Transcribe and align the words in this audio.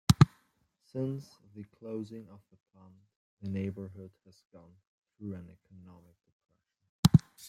Since 0.91 1.29
the 1.55 1.63
closing 1.77 2.25
of 2.33 2.39
the 2.49 2.57
plant, 2.73 2.95
the 3.39 3.49
neighborhood 3.51 4.09
has 4.25 4.41
gone 4.51 4.73
through 5.15 5.35
an 5.35 5.47
economic 5.47 6.15
depression. 7.03 7.21